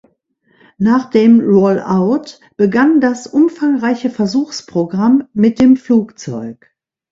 Nach 0.79 1.11
dem 1.11 1.41
Rollout 1.41 2.39
begann 2.57 3.01
das 3.01 3.27
umfangreiche 3.27 4.09
Versuchsprogramm 4.09 5.27
mit 5.33 5.59
dem 5.59 5.77
Flugzeug. 5.77 6.73